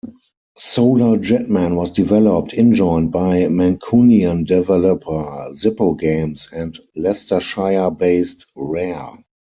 "Solar 0.57 1.17
Jetman" 1.17 1.75
was 1.75 1.91
developed 1.91 2.53
in-joint 2.53 3.11
by 3.11 3.41
Mancunian 3.43 4.45
developer 4.47 5.49
Zippo 5.51 5.95
Games 5.95 6.47
and 6.51 6.75
Leicestershire-based 6.95 8.47
Rare. 8.55 9.19